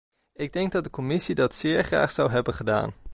Ik 0.33 0.53
denk 0.53 0.71
dat 0.71 0.83
de 0.83 0.89
commissie 0.89 1.35
dat 1.35 1.55
zeer 1.55 1.83
graag 1.83 2.11
zou 2.11 2.29
hebben 2.31 2.53
gedaan. 2.53 2.93